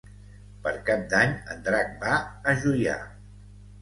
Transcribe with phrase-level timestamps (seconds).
[0.63, 2.17] Per Cap d'Any en Drac va
[2.53, 2.97] a Juià.